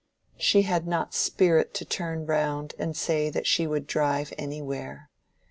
She 0.39 0.63
had 0.63 0.87
not 0.87 1.13
spirit 1.13 1.75
to 1.75 1.85
turn 1.85 2.25
round 2.25 2.73
and 2.79 2.97
say 2.97 3.29
that 3.29 3.45
she 3.45 3.67
would 3.67 3.85
drive 3.85 4.33
anywhere. 4.35 5.11